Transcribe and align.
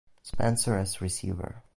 Spencer 0.23 0.79
as 0.79 0.99
receiver. 0.99 1.61